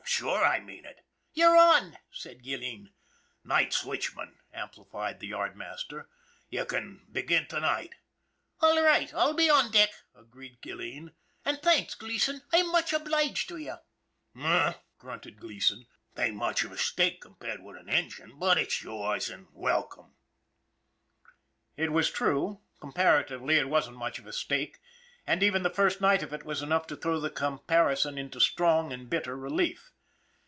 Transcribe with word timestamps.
"Sure, 0.21 0.43
I 0.43 0.59
mean 0.59 0.83
it."" 0.85 1.05
You're 1.33 1.57
on," 1.57 1.97
said 2.11 2.43
Gilleen." 2.43 2.89
Night 3.45 3.71
switchman," 3.71 4.39
amplified 4.53 5.19
the 5.19 5.27
yard 5.27 5.55
master." 5.55 6.09
You 6.51 6.65
can 6.65 7.07
begin 7.11 7.47
to 7.47 7.59
night." 7.61 7.95
"All 8.59 8.83
right, 8.83 9.11
I'll 9.13 9.33
be 9.33 9.49
on 9.49 9.71
deck," 9.71 9.91
agreed 10.13 10.61
Gilleen; 10.61 11.13
"an* 11.45 11.57
thanks, 11.63 11.95
Gleason. 11.95 12.41
I'm 12.51 12.71
much 12.71 12.91
obliged 12.93 13.47
to 13.49 13.57
you."" 13.57 13.75
Humph!" 14.35 14.77
grunted 14.99 15.39
Gleason." 15.39 15.87
'Tain't 16.15 16.35
much 16.35 16.63
of 16.65 16.71
a 16.73 16.77
stake 16.77 17.21
compared 17.21 17.63
with 17.63 17.77
an 17.77 17.87
engine, 17.89 18.37
but 18.37 18.57
it's 18.57 18.83
yours, 18.83 19.29
an' 19.29 19.47
wel 19.53 19.83
come." 19.83 20.15
It 21.77 21.91
was 21.93 22.09
quite 22.09 22.17
true. 22.17 22.61
Comparatively, 22.81 23.55
it 23.55 23.69
wasn't 23.69 23.97
much 23.97 24.19
of 24.19 24.27
a 24.27 24.33
stake, 24.33 24.79
and 25.25 25.41
even 25.41 25.63
the 25.63 25.69
first 25.69 26.01
night 26.01 26.21
of 26.21 26.33
it 26.33 26.43
was 26.43 26.61
enough 26.61 26.85
to 26.87 26.95
throw 26.97 27.19
the 27.19 27.29
comparison 27.31 28.17
into 28.17 28.41
strong 28.41 28.91
and 28.91 29.09
bitter 29.09 29.37
relief. 29.37 29.87